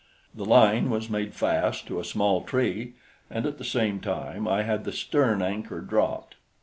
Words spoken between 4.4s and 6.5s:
I had the stern anchor dropped.